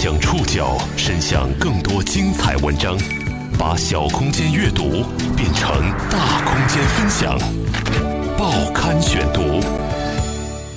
[0.00, 2.96] 将触角伸向更多精彩文章，
[3.58, 5.02] 把小空间阅读
[5.36, 5.68] 变成
[6.08, 7.36] 大空间分享。
[8.38, 9.60] 报刊选读，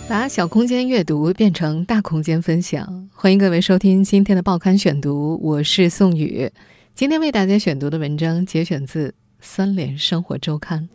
[0.10, 3.08] 把小空间阅读变成大空间分享。
[3.14, 6.52] 欢迎各位收听今天的报刊选读，我是宋宇。
[6.96, 9.10] 今天为大家选读的文章节选自
[9.40, 10.90] 《三联生活周刊》。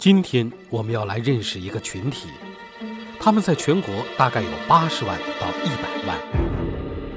[0.00, 2.26] 今天我们要来认识一个群体。
[3.24, 6.18] 他们在全国大概有八十万到一百万，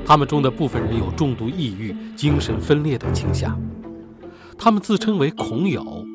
[0.05, 3.59] 他们中的部分人有重度抑郁、精神分裂等倾向。
[4.57, 6.05] 他们自称为“恐友”，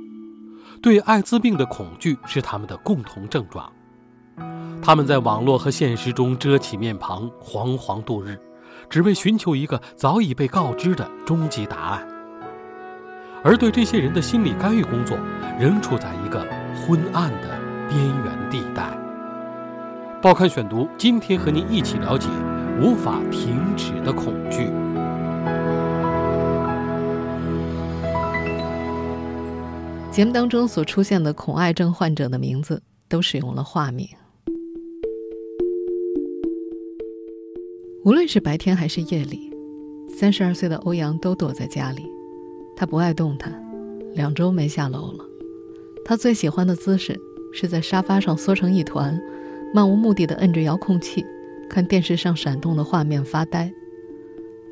[0.81, 3.71] 对艾滋病的恐惧是他们的共同症状。
[4.81, 8.39] 他们在网络和现实中遮起面庞，惶惶度日，
[8.89, 12.07] 只为寻求一个早已被告知的终极答案。
[13.43, 15.19] 而对这些人的心理干预工作，
[15.59, 18.97] 仍处在一个昏暗的边缘地带。
[20.23, 22.29] 报刊选读，今天和您一起了解
[22.83, 24.65] 无法停止的恐惧。
[30.11, 34.09] 节目当中所出现的恐艾症患者的名字都使用了化名。
[38.03, 39.53] 无论是白天还是夜里，
[40.09, 42.03] 三十二岁的欧阳都躲在家里。
[42.75, 43.63] 他不爱动弹，
[44.15, 45.25] 两周没下楼了。
[46.03, 47.21] 他最喜欢的姿势
[47.53, 49.21] 是在沙发上缩成一团。
[49.73, 51.25] 漫无目的的摁着遥控器，
[51.71, 53.73] 看电视上闪动的画面发呆。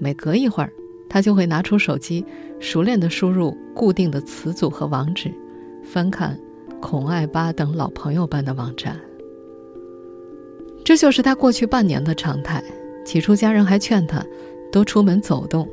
[0.01, 0.73] 每隔一会儿，
[1.09, 2.25] 他就会拿出手机，
[2.59, 5.33] 熟练地输入固定的词组和网址，
[5.85, 6.39] 翻看
[6.81, 9.01] 孔爱巴等老朋友般的网站。
[10.85, 12.63] 这就是他过去半年的常态。
[13.05, 14.23] 起初，家人还劝他
[14.71, 15.67] 多出门走动，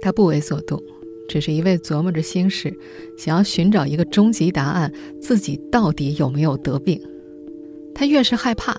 [0.00, 0.82] 他不为所动，
[1.28, 2.76] 只是一味琢磨着心事，
[3.16, 7.00] 想要寻找一个终极答案：自己到底有没有得病？
[7.94, 8.76] 他越是害怕，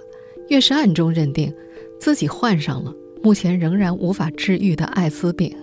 [0.50, 1.54] 越是暗中认定
[2.00, 5.56] 自己患上了目前仍然无法治愈的艾滋病。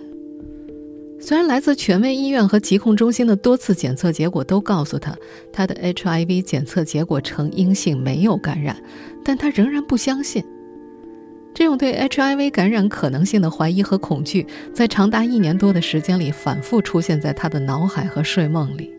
[1.21, 5.13] 虽然来自权威医院和疾控中心的多次检测结果都告诉他
[5.51, 8.81] 他的 HIV 检测结果呈阴性，没有感染，
[9.23, 10.41] 但他仍然不相信。
[11.53, 18.89] 这种对 HIV 感染可能性的怀疑和恐惧，在长达一年多的时间里反复出现在他的脑海和睡梦里。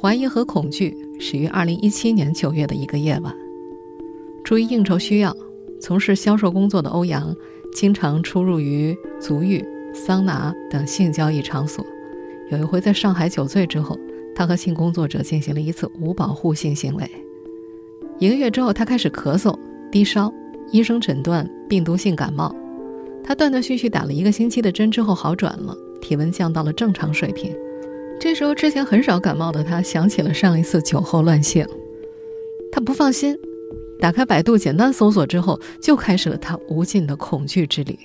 [0.00, 3.34] 怀疑和恐惧始于二零一七年九月的一个夜晚。
[4.44, 5.36] 出于应酬需要，
[5.80, 7.34] 从事销售工作的欧阳，
[7.74, 11.84] 经常出入于足浴、桑拿等性交易场所。
[12.48, 13.98] 有一回在上海酒醉之后，
[14.36, 17.10] 他和性工作者进行了一次无保护性行为。
[18.20, 19.52] 一个月之后，他开始咳嗽、
[19.90, 20.32] 低烧，
[20.70, 22.54] 医生诊断病毒性感冒。
[23.24, 27.52] 他断断续续打了一个星期的针之后好转了，体温降到了正常水平。
[28.20, 31.64] 这时候，之前很少感冒的他想起了上一次酒后乱性，
[32.72, 33.36] 他不放心，
[34.00, 37.96] 打开百度简单搜索之后，就开始了他无尽的恐惧之旅。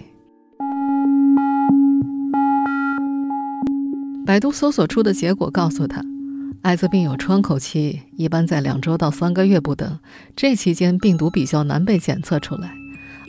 [4.23, 6.05] 百度搜索出的结果告诉他，
[6.61, 9.99] 艾滋病有窗口期，一般在两周到三个月不等，
[10.35, 12.71] 这期间病毒比较难被检测出来，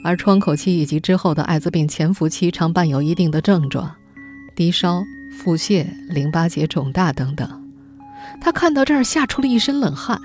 [0.04, 3.90] 而窗口期以及之后的艾滋病潜伏期常伴有一定的症状，
[4.54, 5.02] 低烧。
[5.34, 7.48] 腹泻、淋巴结肿大等等，
[8.40, 10.18] 他看到这儿吓出了一身冷汗。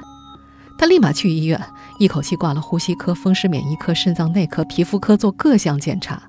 [0.78, 1.62] 他立马去医院，
[1.98, 6.22] 一口气挂了呼吸科、风湿免疫科、肾脏内科、皮肤科做各项检查。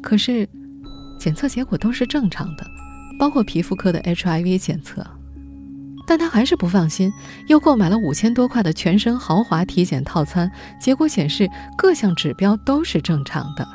[0.00, 0.48] 可是，
[1.18, 2.64] 检测结果都是正常的，
[3.18, 5.04] 包括皮肤科的 HIV 检测。
[6.06, 7.12] 但他还是不放心，
[7.48, 10.50] 又购买了五千多块的全身豪华体检套餐，
[10.80, 13.68] 结果显示各项指标都是正常的。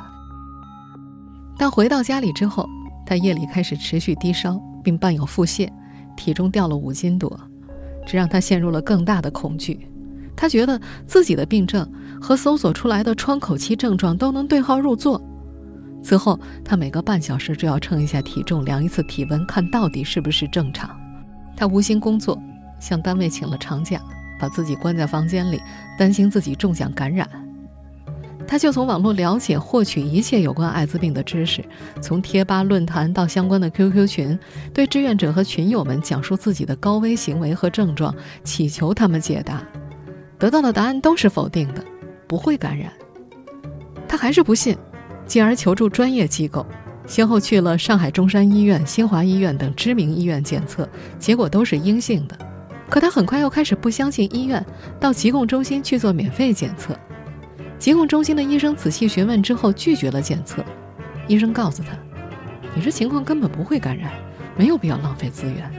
[1.56, 2.68] 但回到家里之后，
[3.06, 5.68] 他夜里开始持续低烧，并伴有腹泻，
[6.16, 7.38] 体重掉了五斤多，
[8.06, 9.88] 这让他陷入了更大的恐惧。
[10.36, 11.88] 他觉得自己的病症
[12.20, 15.22] 和搜索出来的窗口期症状都能对号入座。
[16.02, 20.90] 此后，他每隔半小时就要称一下体重，量一次体温，看到底是不是正常。
[21.56, 22.38] 他无心工作，
[22.80, 24.00] 向单位请了长假，
[24.40, 25.60] 把自己关在房间里，
[25.98, 27.28] 担心自己中奖感染。
[28.46, 31.64] 他就从网络了解、获取一切有关艾滋病的知识，
[32.00, 34.38] 从贴吧、论坛到相关的 QQ 群，
[34.72, 38.14] 对志愿者和群友们讲述自己的高危行为和症状，
[38.44, 39.62] 祈求他们解答。
[40.38, 41.82] 得到的答案都是否定的，
[42.26, 42.92] 不会感染。
[44.06, 44.76] 他还是不信，
[45.26, 46.66] 进而求助专业机构，
[47.06, 50.88] 先后去了上海中山医院、新华医院等知名医院检测，
[51.18, 52.36] 结果都是阴性的。
[52.90, 54.64] 可他很快又开始不相信医院，
[55.00, 56.94] 到疾控中心去做免费检测。
[57.84, 60.64] 疾控中心的医生仔细询问之后，拒绝了检测。
[61.26, 61.90] 医生告诉他
[62.74, 64.10] ：“你这情况根本不会感染，
[64.56, 65.70] 没有必要浪费资源。”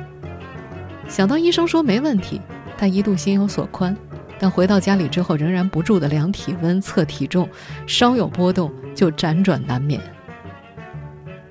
[1.10, 2.40] 想到医生说没问题，
[2.78, 3.98] 他一度心有所宽，
[4.38, 7.50] 但回到家里之后仍然不住的量体温、测体重，
[7.88, 10.00] 稍有波动就辗转难眠。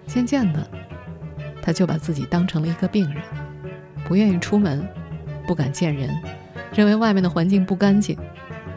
[0.06, 0.64] 渐渐的，
[1.60, 3.20] 他就把自己当成了一个病人，
[4.04, 4.86] 不愿意出门，
[5.48, 6.16] 不敢见人，
[6.72, 8.16] 认为外面的环境不干净。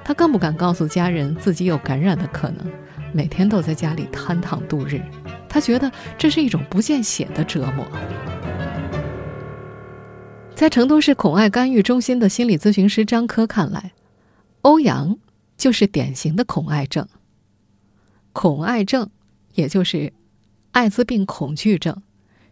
[0.08, 2.66] 他更不敢告诉家人自己有感染的可能，
[3.12, 5.02] 每天都在家里瘫躺度日。
[5.50, 7.86] 他觉得这是一种不见血的折磨。
[10.56, 13.92] 在成都市恐爱干预中心的心理咨询师张科看来，
[14.62, 15.18] 欧阳
[15.58, 17.06] 就是典型的恐爱症。
[18.32, 19.10] 恐爱症，
[19.56, 20.14] 也就是
[20.72, 22.02] 艾滋病恐惧症，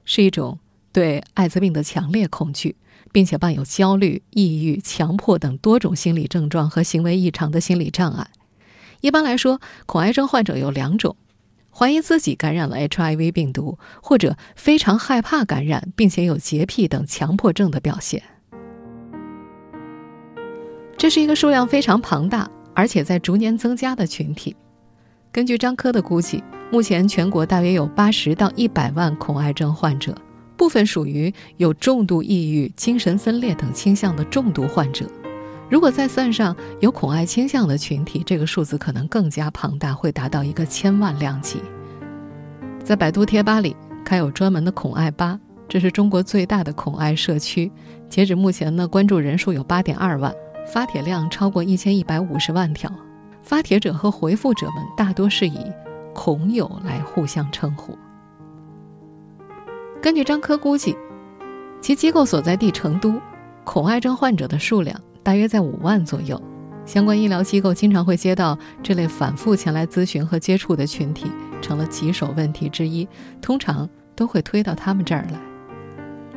[0.04, 0.60] 是一种
[0.92, 2.76] 对艾滋病的强烈恐惧。
[3.16, 8.28] 并且伴有焦虑、抑郁、强迫等多种心理症状和行为异常的心理障碍。
[9.00, 11.16] 一般来说，恐癌症患者有两种：
[11.72, 18.22] 怀疑自己感染了 HIV 病毒，或者非常害怕感染，并且有洁癖等强迫症的表现。
[20.98, 24.54] 这是一个数量非常庞大，而且在逐年增加的群体。
[25.32, 30.14] 根据张科的估计，目前全国大约有八十到一百万恐癌症患者。
[30.58, 35.06] 部分属于有重度抑郁、精神分裂等倾向的重度患者。
[35.70, 41.60] 如果再算上有恐爱倾向的群体，这个数字可能更加庞大，会达到一个千万量级。
[42.84, 47.72] 在百度贴吧里开有专门的恐爱吧，这是中国最大的恐爱社区。
[48.08, 50.32] 截止目前呢，关注人数有八点二万，
[50.72, 52.92] 发帖量超过一千一百五十万条。
[53.42, 55.60] 发帖者和回复者们大多是以
[56.14, 57.98] “恐友”来互相称呼。
[60.06, 60.96] 根据张科估计，
[61.82, 63.20] 其机构所在地成都，
[63.64, 66.40] 恐爱症患者的数量大约在五万左右。
[66.86, 71.26] 相关医疗机构经常会接到这类反复前来咨询和接触的群体，
[71.60, 73.08] 成了棘手问题之一。
[73.42, 75.42] 通常都会推到他们这儿来。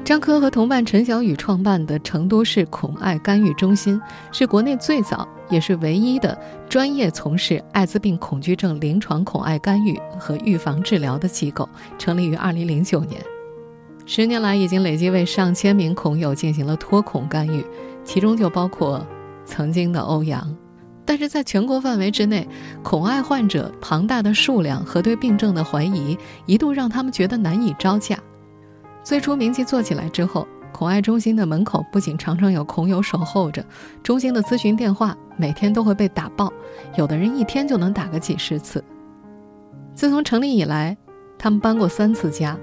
[0.02, 4.00] 张科和同伴陈小雨创办的成都市恐爱干预中心，
[4.32, 11.68] 是国内最早也是唯一的专业从事艾滋病恐惧症临床恐爱干预和预防治疗的机构，
[11.98, 13.20] 成立于二零零九年。
[14.10, 17.62] 十年来，已经累计为上千名恐友进行了脱恐干预，
[18.02, 19.06] 其中就包括
[19.44, 20.56] 曾经的欧阳。
[21.04, 22.48] 但是，在全国范围之内，
[22.82, 26.16] 恐爱患者庞大的数量和对病症的怀疑，
[26.46, 28.18] 一度让他们觉得难以招架。
[29.04, 33.62] 最初名气做起来之后，恐爱中心的门口不仅常常有恐友守候着，
[34.02, 36.50] 中心的咨询电话每天都会被打爆，
[36.96, 38.82] 有的人一天就能打个几十次。
[39.94, 40.96] 自从成立以来，
[41.36, 42.58] 他们搬过三次家。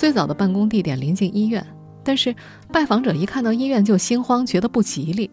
[0.00, 1.62] 最早的办公地点临近医院，
[2.02, 2.34] 但是
[2.72, 5.30] 拜访者一看到医院就心慌，觉得不吉利。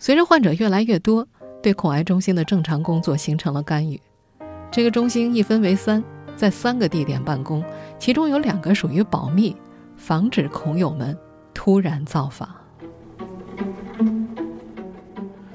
[0.00, 1.24] 随着患者越来越多，
[1.62, 4.00] 对恐癌中心的正常工作形成了干预。
[4.68, 6.02] 这个中心一分为三，
[6.34, 7.62] 在三个地点办公，
[7.96, 9.54] 其中有两个属于保密，
[9.96, 11.16] 防止恐友们
[11.54, 12.48] 突然造访。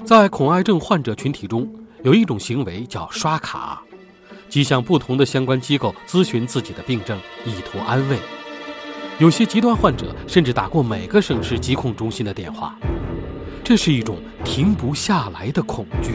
[0.02, 1.70] 在恐癌症患者群体中，
[2.04, 3.82] 有一种行为叫刷卡。
[4.50, 7.16] 即向不同的相关机构咨询自己的病症，
[7.46, 8.18] 以图安慰。
[9.20, 12.76] 有些极端患者甚至打过每个省市疾控中心的电话。
[13.62, 16.14] 这是一种停不下来的恐惧。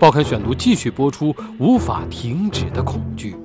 [0.00, 3.36] 报刊选读继续播出：无法停止的恐惧。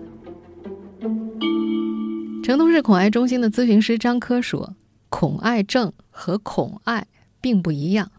[2.44, 4.76] 成都市恐爱中心的咨询师张科说
[5.10, 7.06] ：“恐爱症和恐爱
[7.40, 8.10] 并不一样。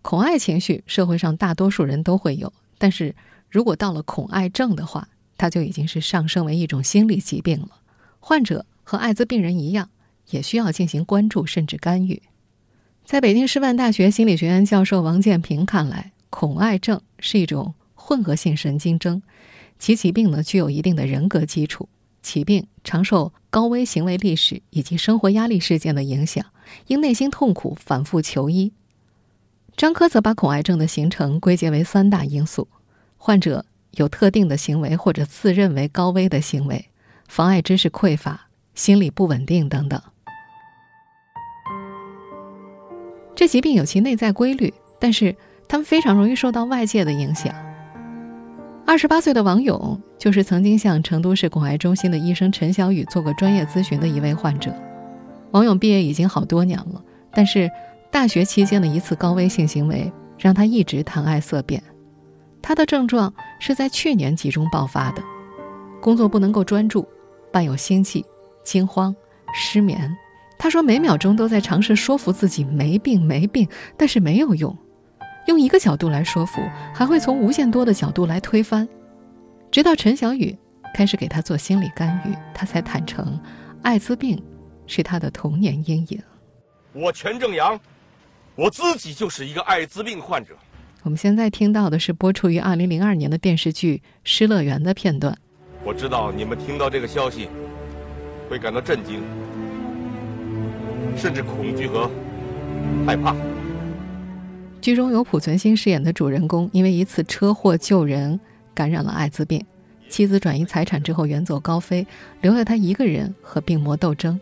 [0.00, 3.14] 恐爱情绪，社会上大多数人都会有，但是。”
[3.52, 7.68] 如果到了恐爱症的话，它就已经是上升为一种心理疾病了。
[8.18, 9.90] 患者和艾滋病人一样，
[10.30, 12.22] 也需要进行关注甚至干预。
[13.04, 19.22] 在北京师范大学心理学院教授王建平看来，恐爱症是一种混合性神经症，
[19.78, 21.90] 其疾病呢具有一定的人格基础，
[22.22, 26.42] 起病常受高危行为历史以及生活压力事件的影响，
[26.86, 28.72] 因内心痛苦反复求医。
[29.76, 32.68] 张科则把恐爱症的形成归结为三大因素。
[33.24, 36.86] 患者有特定的行为或者自认为高危的行为，
[37.28, 40.02] 妨碍知识匮乏、心理不稳定等等。
[43.36, 45.36] 这疾病有其内在规律，但是
[45.68, 47.54] 他们非常容易受到外界的影响。
[48.84, 54.74] 二十八岁的王勇就是曾经向成都市恐癌中心的医生陈小雨做过专业咨询的一位患者。
[55.52, 57.00] 王勇毕业已经好多年了，
[57.32, 57.70] 但是
[58.10, 61.80] 大学期间的一次高危性行为让他一直谈爱色变。
[62.62, 65.22] 他的症状是在去年集中爆发的，
[66.00, 67.06] 工作不能够专注，
[67.52, 68.24] 伴有心悸、
[68.62, 69.14] 惊慌、
[69.52, 70.16] 失眠。
[70.58, 74.74] 他说每秒钟都在尝试说服自己没病没病，但是没有用。
[75.48, 76.62] 用一个角度来说服，
[76.94, 78.88] 还会从无限多的角度来推翻。
[79.72, 80.56] 直到陈小雨
[80.94, 83.40] 开始给他做心理干预，他才坦诚，
[83.82, 84.40] 艾滋病
[84.86, 86.22] 是他的童年阴影。
[86.92, 87.80] 我全正阳，
[88.54, 90.54] 我自己就是一个艾滋病患者。
[91.04, 95.36] 我们现在听到的是播出于二零零二年的电视剧《失乐园》的片段。
[95.84, 97.48] 我知道你们听到这个消息
[98.48, 99.20] 会感到震惊，
[101.16, 102.08] 甚至恐惧和
[103.04, 103.34] 害怕。
[104.80, 108.38] 剧中由濮存昕饰演的主人公，因为一次车祸救人，
[108.72, 109.64] 感染了艾滋病，
[110.08, 112.06] 妻子转移财产之后远走高飞，
[112.42, 114.40] 留下他一个人和病魔斗争。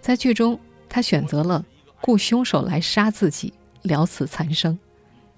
[0.00, 1.64] 在剧中，他选择了
[2.00, 4.76] 雇凶手来杀自己，了此残生。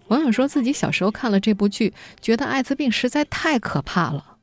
[0.09, 4.37] 网友说自己小时候看了这部剧，觉得艾滋病实在太可怕了。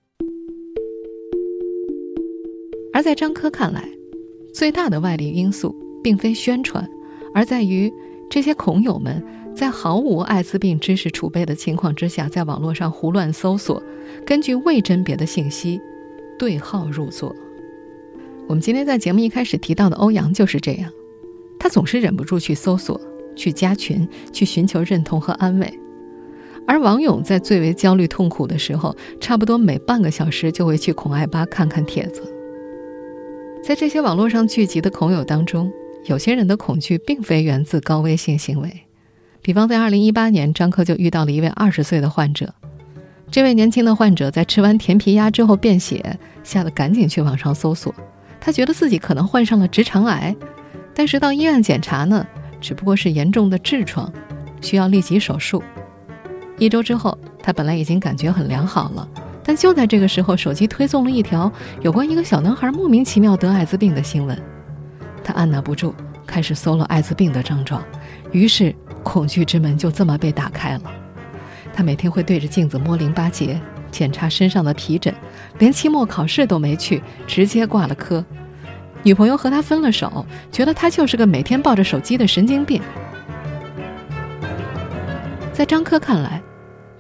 [2.92, 3.88] 而在张科看来，
[4.54, 6.89] 最大的外力因素并非宣传，
[7.34, 7.92] 而在于
[8.30, 9.24] 这些孔友们
[9.56, 13.82] 在毫无艾滋病知识储备的情况之下，在网络上胡乱搜索，
[14.25, 15.80] 根据未甄别的信息
[16.39, 17.36] 对号入座。
[18.48, 20.92] 我们今天在节目一开始提到的欧阳就是这样，
[21.60, 23.00] 他总是忍不住去搜索。
[23.39, 25.79] 去加群，去寻求认同和安慰，
[26.67, 32.22] 而王勇在最为焦虑痛苦的时候，差不多每半个小时就会去孔爱吧看看帖子。
[33.63, 35.72] 在这些网络上聚集的孔友当中，
[36.03, 38.69] 有些人的恐惧并非源自高危性行为，
[39.41, 42.53] 比方在二零一八年，张科就遇到了一位二十岁的患者，
[43.31, 47.96] 这位年轻的患者在吃完甜皮鸭之后便血，吓得赶紧去网上搜索，
[48.41, 50.36] 他觉得自己可能患上了直肠癌，
[50.93, 52.27] 但是到医院检查呢。
[52.62, 54.12] 只不过是严重的痔疮，
[54.62, 55.63] 需要立即手术。
[56.58, 59.08] 一周之后，他本来已经感觉很良好了，
[59.44, 61.51] 但就在这个时候，手机推送了一条
[61.82, 64.38] 有关一个小男孩莫名其妙得艾滋病的新闻。
[65.24, 65.94] 他按捺不住，
[66.25, 67.82] 开始搜了艾滋病的症状，
[68.32, 70.82] 于是恐惧之门就这么被打开了。
[71.74, 75.13] 他每天会对着镜子摸淋巴结，检查身上的皮疹，
[75.60, 78.25] 连期末考试都没去，直接挂了科。
[79.03, 82.82] 女朋友和他分了手，觉得他就是个每天抱着手机的神经病。
[85.53, 86.41] 在张科看来，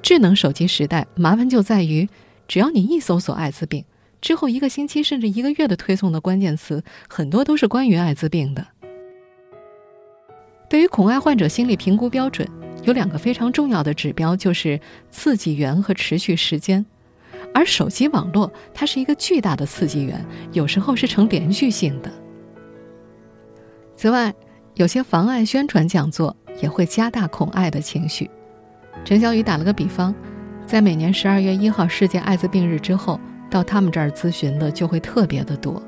[0.01, 2.07] 智能手机时代麻烦就在于，
[2.47, 3.83] 只要你一搜索艾滋病，
[4.21, 8.65] 之后一个星期甚至一个月的推送的关键词，很多都是关于艾滋病的。
[10.69, 12.47] 对于恐艾患者心理评估标准，
[12.83, 14.79] 有两个非常重要的指标，就是
[15.09, 16.85] 刺激源和持续时间。
[17.53, 22.11] 而手机网络，它是一个巨大的刺激源，有时候是呈连续性的。
[23.95, 24.33] 此外，
[24.75, 28.29] 有些妨碍宣传讲座也会加大恐艾的情绪。
[29.03, 30.13] 陈小雨打了个比方，
[30.65, 35.81] 在每年十二月一号世界艾滋病日之后，到他们这儿咨询的就会特别的多。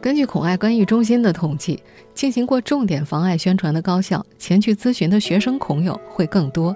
[0.00, 1.82] 根据恐艾干预中心的统计，
[2.14, 6.74] 进行过重点防艾宣传的高校，前去咨询的学生恐友会更多。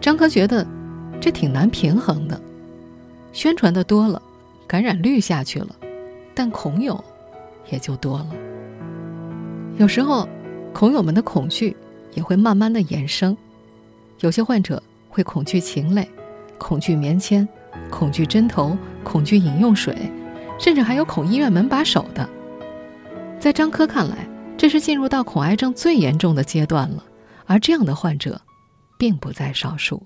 [0.00, 0.66] 张科觉得，
[1.20, 2.40] 这挺难平衡的。
[3.32, 4.20] 宣传的多了，
[4.66, 5.74] 感染率下去了，
[6.34, 7.02] 但恐友
[7.70, 8.28] 也就多了。
[9.78, 10.28] 有时候，
[10.74, 11.74] 恐友们的恐惧
[12.12, 13.36] 也会慢慢的衍生。
[14.20, 16.08] 有些患者会恐惧禽类，
[16.58, 17.48] 恐惧棉签，
[17.90, 19.96] 恐惧针头，恐惧饮用水，
[20.58, 22.28] 甚至还有恐医院门把手的。
[23.40, 27.02] 在张科看来，这是进入到恐癌症最严重的阶段了，
[27.46, 28.40] 而这样的患者，
[28.98, 30.00] 并不在少数。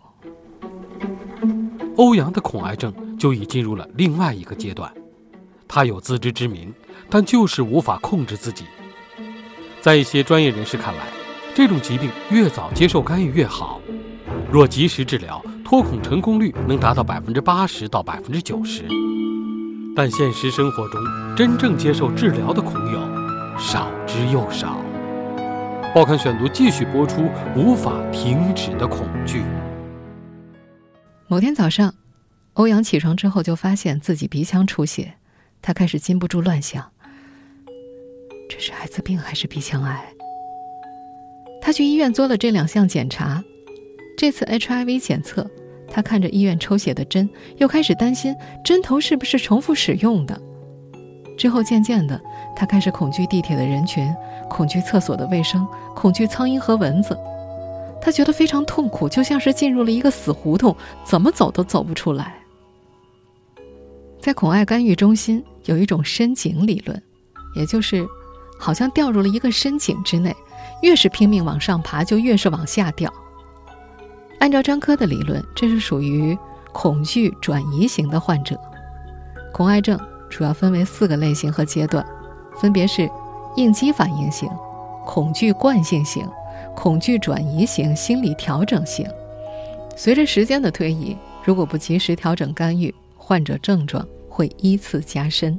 [1.97, 2.93] 欧阳的恐癌症。
[3.19, 4.93] 就已进入了另外一个阶段，
[5.67, 6.73] 他有自知之明，
[7.09, 8.65] 但就是无法控制自己。
[9.81, 11.07] 在一些专业人士看来，
[11.55, 13.81] 这种疾病越早接受干预越好，
[14.51, 18.85] 若及时治疗，脱孔成功率能达到百分之八十到百分之九十。
[19.95, 21.01] 但现实生活中，
[21.37, 23.01] 真正接受治疗的孔友
[23.59, 24.79] 少之又少。
[25.95, 29.43] 报刊选读继续播出：无法停止的恐惧。
[31.29, 31.95] 某天早上。
[32.57, 35.13] 欧阳起床之后，就发现自己鼻腔出血，
[35.61, 36.91] 他开始禁不住乱想：
[38.49, 40.07] 这是艾滋病还是鼻腔癌？
[41.61, 43.45] 他去医院做了这两项检查，
[44.17, 45.47] 这次 HIV 检测，
[45.91, 48.35] 他看着医院抽血的针，又开始担心
[48.65, 50.41] 针头是不是重复使用的。
[51.37, 52.19] 之后渐渐的，
[52.57, 54.11] 他开始恐惧地铁的人群，
[54.49, 57.15] 恐惧厕所的卫生，恐惧苍蝇和蚊子。
[58.01, 62.35] 他觉得非常痛苦，就像是进入了一个死胡同，怎么走都走不出来。
[64.27, 67.01] 在恐艾干预中心有一种深井理论，
[67.55, 68.05] 也就是
[68.59, 70.35] 好像掉入了一个深井之内，
[70.83, 73.09] 越是拼命往上爬，就越是往下掉。
[74.41, 76.37] 按照张科的理论，这是属于
[76.73, 78.59] 恐惧转移型的患者。
[79.53, 79.97] 恐艾症
[80.29, 82.05] 主要分为四个类型和阶段，
[82.57, 83.09] 分别是
[83.55, 84.51] 应激反应型、
[85.05, 86.29] 恐惧惯性型、
[86.75, 89.07] 恐惧转移型、心理调整型。
[89.95, 94.05] 随着时间的推移，如果不及时调整干预，患者症状。
[94.37, 95.59] 会依次加深，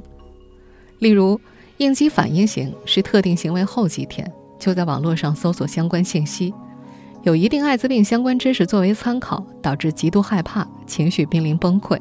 [1.00, 1.40] 例如
[1.78, 6.54] 应激反应型是特定行为后几天就在网络上搜索相关信息，
[7.24, 11.98] 有一定艾滋病相关知识作为参考，导致极度害怕，情绪濒临崩溃。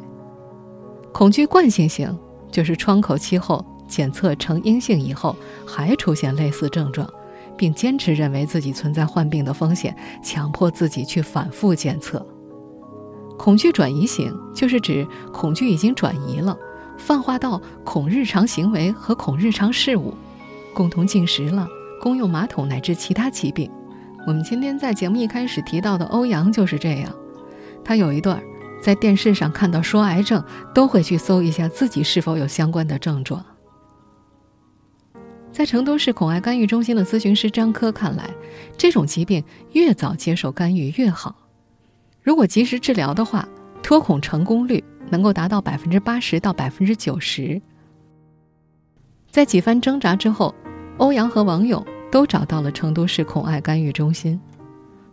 [1.12, 2.16] 恐惧惯性型
[2.52, 7.12] 就是窗口期后检测呈阴性以后，还出现类似症状，
[7.58, 12.24] 并坚持认为自己存在患病的风险，强迫自己去反复检测。
[13.38, 16.58] 恐惧转移型就是指恐惧已经转移了，
[16.98, 20.14] 泛化到恐日常行为和恐日常事物，
[20.74, 21.68] 共同进食了，
[22.02, 23.70] 公用马桶乃至其他疾病。
[24.26, 27.14] 我们今天在节目一开始提到的欧阳就是这样，
[27.84, 28.42] 他有一段
[28.82, 33.44] 在电视上看到说癌症，都会去搜一下自己是否有相关的症状。
[35.50, 38.30] 在成都市恐癌干预中心的咨询师张科看来，
[38.78, 41.36] 这种疾病越早接受干预越好。
[42.22, 43.48] 如果及时治疗的话，
[43.82, 47.62] 脱孔成功率能够达到百分之八十到百分之九十。
[49.30, 50.54] 在几番挣扎之后，
[50.98, 54.40] 欧阳和王勇都找到了成都市恐爱干预中心。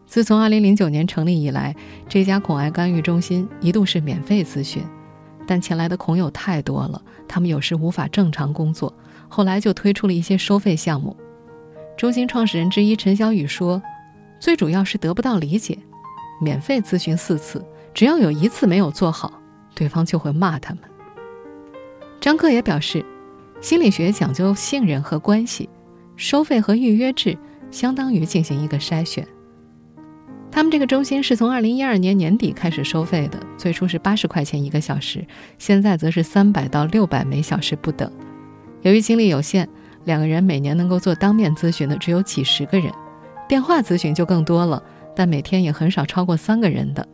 [0.06, 1.74] 自从二零零九年成立以来，
[2.08, 4.82] 这家恐爱干预中心一度是免费咨询，
[5.46, 8.92] 但前来的恐友太多了，他们有时无法正常工作，
[9.28, 11.16] 后来就推出了一些收费项目。
[11.96, 13.82] 中心创始人之一陈小雨说
[14.40, 15.78] ：“最主要是得不到理解。”
[16.40, 19.40] 免费咨询四次，只要有一次没有做好，
[19.75, 20.83] 对方就会骂他们。
[22.21, 23.04] 张克也表示，
[23.61, 25.69] 心理学讲究信任和关系，
[26.16, 27.37] 收费和预约制
[27.71, 29.26] 相当于进行一个筛选。
[30.50, 35.26] 他们这个中心是从二零一二年年底开始收费的，最初是八十块钱一个小时，
[35.59, 38.11] 现在则是三百到六百每小时不等。
[38.83, 39.69] 由于精力有限，
[40.04, 42.93] 两个人每年能够做当面咨询的只有几十个人，
[43.49, 44.83] 电话咨询就更多了。
[45.16, 47.07] 但每天也很少超过三个人的，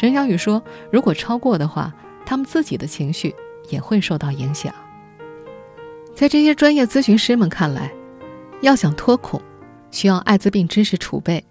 [0.00, 1.92] 陈小雨说：“如果超过的话，
[2.24, 3.34] 他们自己的情绪
[3.68, 4.74] 也会受到影响。”
[6.16, 7.92] 在这些专业咨询师们看来，
[8.62, 9.38] 要想脱恐，
[9.90, 11.44] 需要艾滋病知识储备、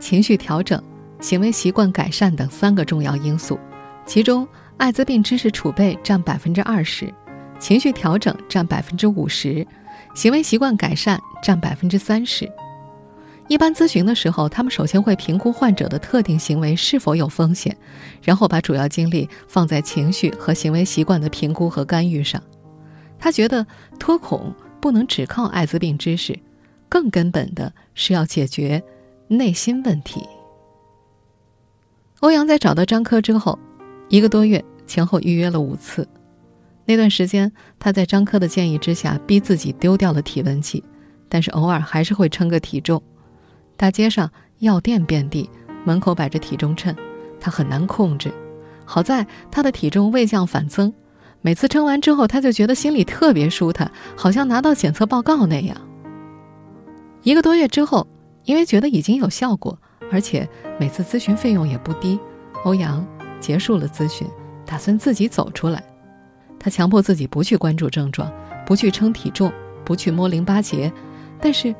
[0.00, 0.82] 情绪调整、
[1.20, 3.56] 行为习惯改善等三个重要因素，
[4.04, 7.08] 其中艾滋病知识储备占百分之二十，
[7.60, 9.64] 情绪调整占百分之五十，
[10.12, 12.50] 行为习惯改善占百分之三十。
[13.52, 17.76] 一般咨询的时候，他们首先会评估患者的特定行为是否有风险，
[18.22, 22.42] 然后把主要精力放在情绪和行为习惯的评估和干预上。
[23.18, 23.66] 他觉得
[23.98, 26.34] 脱恐不能只靠艾滋病知识，
[26.88, 28.82] 更根本的是要解决
[29.28, 30.26] 内心问题。
[32.20, 33.58] 欧阳在找到张科之后，
[34.08, 36.08] 一个多月前后预约了五次。
[36.86, 40.82] 那段时间，他在张科的建议之下，逼自己丢掉了体温计，
[41.28, 43.02] 但是偶尔还是会称个体重。
[43.82, 45.50] 大街上药店遍地，
[45.84, 46.94] 门口摆着体重秤，
[47.40, 48.32] 他很难控制。
[48.84, 50.94] 好在他的体重未降反增，
[51.40, 55.76] 每次称完之后，他就觉得心里特别舒坦，好像拿到检测报告那样。
[57.24, 58.06] 一个多月之后，
[58.44, 59.76] 因为觉得已经有效果，
[60.12, 62.20] 而且每次咨询费用也不低，
[62.62, 63.04] 欧阳
[63.40, 64.24] 结束了咨询，
[64.64, 65.82] 打算自己走出来。
[66.56, 68.30] 他强迫自己不去关注症状，
[68.64, 69.52] 不去称体重，
[69.84, 70.92] 不去摸淋巴结，
[71.40, 71.74] 但是。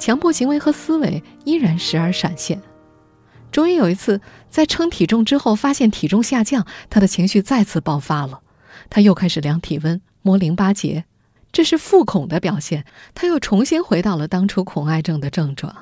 [0.00, 2.60] 强迫行为和思维依然时而闪现。
[3.52, 8.40] 终于有一次，在称体重之后，发现体重下降，他的情绪再次爆发了。
[8.88, 11.04] 他又开始量体温、摸淋巴结，
[11.52, 12.84] 这是复恐的表现。
[13.14, 15.74] 他又重新回到了当初恐癌症的症状。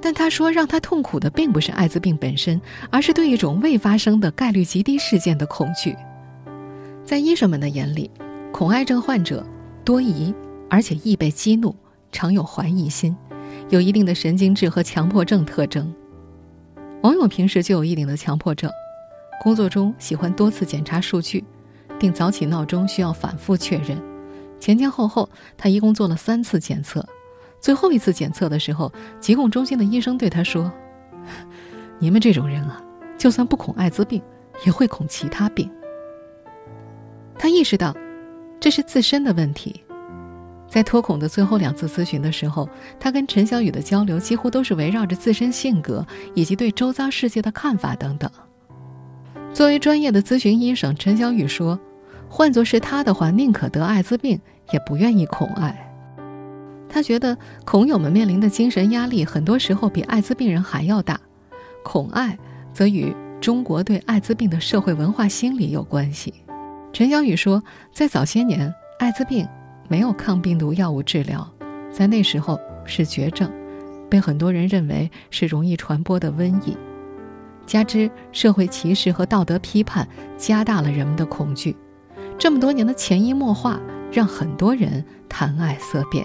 [0.00, 5.94] 但他说，让他痛苦的并不是艾滋病本身，而是对一种未发生的概率极低事件的恐惧。
[7.04, 8.10] 在医生们的眼里，
[8.52, 9.46] 恐癌症患者
[9.84, 10.32] 多疑，
[10.70, 11.74] 而且易被激怒。
[12.12, 13.16] 常有怀疑心，
[13.70, 15.92] 有一定的神经质和强迫症特征。
[17.02, 18.70] 王勇平时就有一定的强迫症，
[19.42, 21.42] 工作中喜欢多次检查数据，
[21.98, 24.00] 定早起闹钟需要反复确认。
[24.60, 27.04] 前前后后，他一共做了三次检测。
[27.60, 30.70] 最后一次检测的时候，疾控中心的医生对他说
[31.98, 32.80] ：“你们这种人啊，
[33.16, 34.22] 就算不恐艾滋病，
[34.64, 35.68] 也会恐其他病。”
[37.38, 37.96] 他意识到，
[38.60, 39.82] 这是自身的问题。
[40.72, 42.66] 在脱孔的最后两次咨询的时候，
[42.98, 48.30] 他跟陈小雨的交流几乎都是围绕着自身性格以及对周遭世界的看法等等。
[49.52, 51.78] 作为专业的咨询医生，陈小雨说
[52.26, 54.40] ：“换作是他的话，宁可得艾滋病，
[54.72, 55.92] 也不愿意恐艾。
[56.88, 61.20] 他觉得孔友们面临的精神压力很多时候比艾滋病人还要大，
[61.84, 62.38] 恐艾
[62.72, 66.32] 则与中国对艾滋病的社会文化心理有关系。”
[66.94, 69.46] 陈小雨说：“在早些年，艾滋病。”
[69.92, 71.46] 没有抗病毒药物治疗，
[71.90, 73.52] 在那时候是绝症，
[74.08, 76.74] 被很多人认为是容易传播的瘟疫。
[77.66, 81.76] 加之社会歧视和道德批判，加大了人们的恐惧。
[82.38, 83.78] 这么多年的潜移默化，
[84.10, 86.24] 让很多人谈爱色变。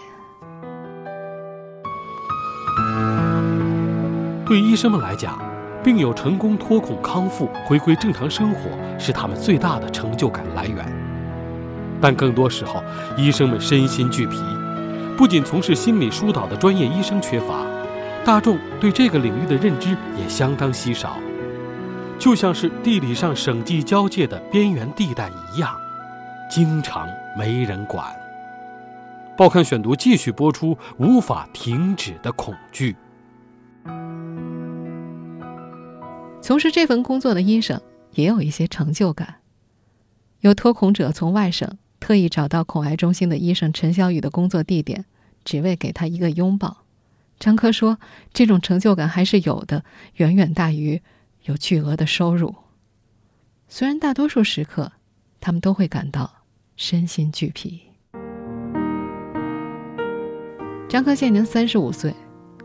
[4.45, 5.37] 对医生们来讲，
[5.83, 8.61] 病友成功脱孔康复、回归正常生活，
[8.97, 10.96] 是他们最大的成就感来源。
[12.01, 12.83] 但更多时候，
[13.17, 14.37] 医生们身心俱疲，
[15.17, 17.65] 不仅从事心理疏导的专业医生缺乏，
[18.23, 21.17] 大众对这个领域的认知也相当稀少，
[22.19, 25.75] 就像是地理上省际交界的边缘地带一样，
[26.51, 27.07] 经常
[27.37, 28.05] 没人管。
[29.37, 32.95] 报刊选读继续播出：无法停止的恐惧。
[36.41, 37.79] 从事这份工作的医生
[38.13, 39.35] 也有一些成就感，
[40.39, 41.77] 有脱孔者从外省。
[41.99, 45.05] 特意找到恐癌中心的医生陈小雨的工作地点，
[45.43, 46.83] 只为给他一个拥抱。
[47.39, 47.99] 张科说
[48.33, 49.83] ：“这种成就感还是有的，
[50.15, 51.01] 远远大于
[51.43, 52.55] 有巨额的收入。
[53.67, 54.91] 虽然大多数时刻，
[55.39, 56.31] 他们都会感到
[56.75, 57.81] 身心俱疲。”
[60.89, 62.15] 张科现年三十五岁，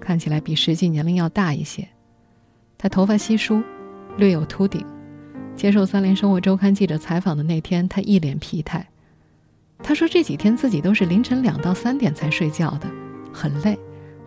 [0.00, 1.88] 看起来比实际年龄要大一些。
[2.78, 3.62] 他头发稀疏，
[4.16, 4.86] 略有秃顶。
[5.54, 8.88] 接受《三联生活周刊》记者采访的那天，他一脸疲态。
[9.82, 12.88] 他说：“这几天自己都是凌晨两到三点才睡觉的，
[13.32, 13.78] 很累，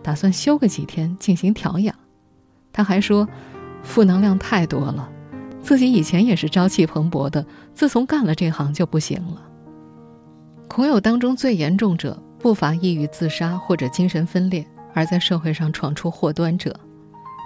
[0.02, 1.94] 打算休个几天进行调养。”
[2.72, 3.26] 他还说
[3.82, 5.10] ：“负能量太多了，
[5.62, 9.42] 自己以前也是朝气蓬勃的，自从干了这行就不行了。”
[10.68, 16.78] 恐友当中最严重者不乏抑郁自杀或者精神分裂，而在社会上闯出祸端者。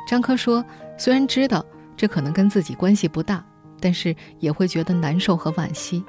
[0.08, 0.64] 张科说
[0.98, 1.64] ：“虽然知道
[1.96, 3.44] 这可能跟自己关系不大，
[3.78, 6.04] 但是也会觉得难受和惋惜。”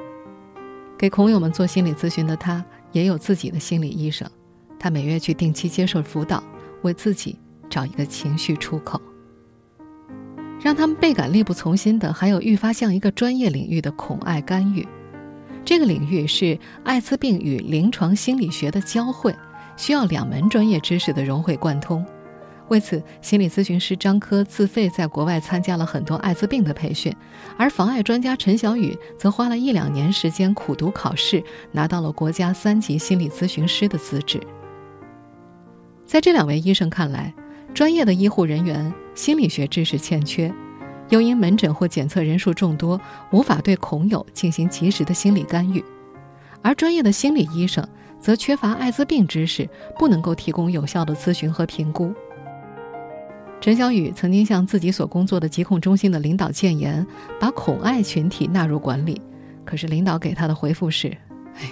[1.02, 4.30] 给孔友们做心理咨询的他，也有自己的心理医生。
[4.78, 6.44] 他每月去定期接受辅导，
[6.84, 9.02] 为自己找一个情绪出口。
[10.62, 14.88] 让他们倍感力不从心的，还有愈发像一个专业领域的恐爱干预。
[15.66, 19.36] 这个领域是艾滋病与临床心理学的交汇，
[19.76, 22.06] 需要两门专业知识的融会贯通。
[22.72, 27.14] 为此，心理咨询师张科自费在国外参加了很多艾滋病的培训，
[27.58, 34.40] 而防艾专家陈小雨则花了一两年时间苦读考试，拿到了国家三级心理咨询师的资质。
[36.06, 37.34] 在这两位医生看来，
[37.74, 40.50] 专业的医护人员心理学知识欠缺，
[41.10, 42.98] 又因门诊或检测人数众多，
[43.34, 45.82] 无法对孔友进行及时的心理干预；
[46.62, 47.86] 而专业的心理医生
[48.18, 52.14] 则缺乏艾滋病知识，不能够提供有效的咨询和评估。
[53.62, 57.06] 陈小雨曾经向自己所工作的疾控中心的领导建言，
[57.40, 59.22] 把恐艾群体纳入管理。
[59.64, 61.16] 可是领导给他的回复是
[61.62, 61.70] ：“哎，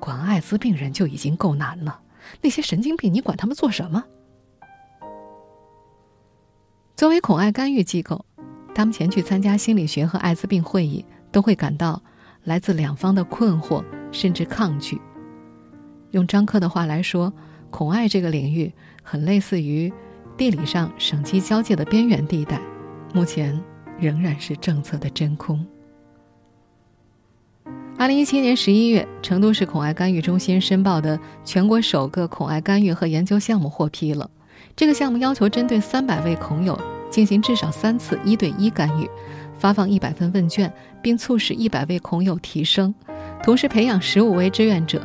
[0.00, 2.00] 管艾滋病人就已经够难了，
[2.40, 4.02] 那些神经病你管他们做什么？”
[6.96, 8.24] 作为恐艾干预机构，
[8.74, 12.02] 他们前去参加心理学和艾滋病会议，都会感到
[12.44, 14.98] 来自两方的困惑甚至抗拒。
[16.12, 17.30] 用张科的话来说，
[17.68, 18.72] 恐艾这个领域
[19.02, 19.92] 很类似于。
[20.36, 22.60] 地理上省级交界的边缘地带，
[23.12, 23.58] 目前
[23.98, 25.64] 仍然是政策的真空。
[27.98, 34.28] 二零一七年十一月，成都市恐艾干预中心申报的全国首个恐艾干预和研究项目获批了。
[34.74, 36.76] 这个项目要求针对三百位恐友
[37.10, 39.08] 进行至少三次一对一干预，
[39.56, 42.92] 发放一百份问卷，并促使一百位恐友提升，
[43.44, 45.00] 同时培养十五位志愿者。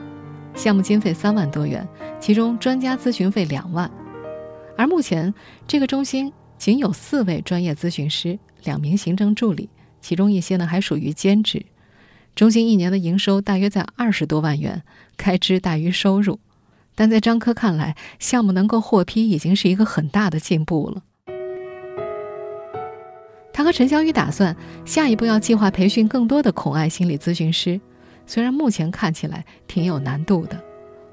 [0.55, 1.87] 项目经费三万多元，
[2.19, 3.91] 其中专家咨询费两万。
[4.77, 5.33] 而目前，
[5.67, 11.65] 这个中心仅有四位专业咨询师，两名行政助理，其中一些呢还属于兼职。
[12.35, 14.83] 中心一年的营收大约在二十多万元，
[15.17, 16.39] 开支大于收入。
[16.93, 21.03] 但在张科看来，项目能够获批已经是一个很大的进步了。
[23.51, 27.81] 他和陈小雨打算下一步要计划培训更多的恐爱心理咨询师，
[28.27, 30.63] 虽然目前看起来挺有难度的，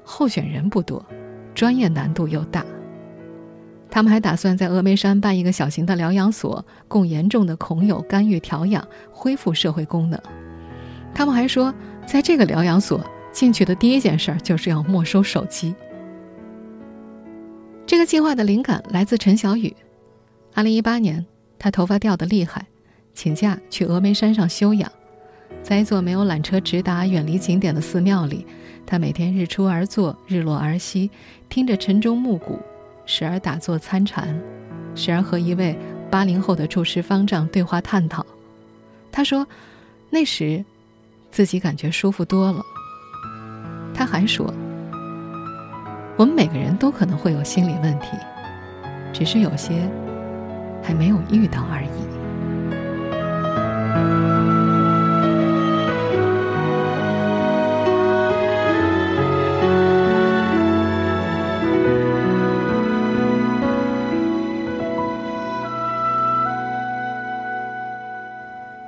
[0.03, 1.03] 候选人不多，
[1.55, 2.63] 专业难度又大。
[3.95, 10.19] 他们还打算在峨眉山办一个小型的疗养所，供严重的孔友干预调养，恢复社会功能。
[11.13, 11.73] 他们还说，
[12.05, 12.99] 在这个疗养所
[13.31, 15.73] 进去的第一件事就是要没收手机。
[17.85, 19.73] 这个计划的灵感来自陈小雨。
[20.53, 21.25] 二零一八年，
[21.57, 22.67] 他头发掉得厉害，
[23.13, 24.91] 请假去峨眉山上休养。
[25.63, 28.45] 在一座没有缆车直达、远离景点的寺庙里，
[28.85, 31.09] 他每天日出而作，日落而息，
[31.47, 32.59] 听着晨钟暮鼓。
[33.05, 34.39] 时而打坐参禅，
[34.95, 35.77] 时而和一位
[36.09, 38.25] 八零后的住持方丈对话探讨。
[39.11, 39.47] 他说
[40.09, 40.63] ：“那时，
[41.31, 42.61] 自己感觉舒服多了。”
[43.93, 44.45] 他还说
[46.17, 48.17] ：“我们每个人都可能会有心理问题，
[49.13, 49.89] 只是有些
[50.83, 51.89] 还没有遇到而已。”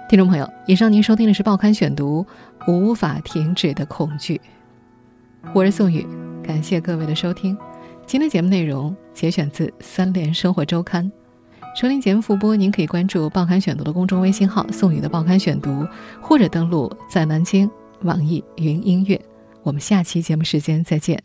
[0.09, 2.25] 听众朋友，以上您收听的是《报刊选读》，
[2.71, 4.39] 无法停止的恐惧。
[5.53, 6.07] 我是宋宇，
[6.41, 7.57] 感谢各位的收听。
[8.05, 11.03] 今天节目内容节选自《三联生活周刊》。
[11.75, 15.85] 收听节目复播，您可以关注《报刊选读》的公众微信号“宋宇的报刊选读”，
[16.23, 17.69] 或者登录在南京
[18.03, 19.19] 网易云音乐。
[19.61, 21.21] 我们下期节目时间再见。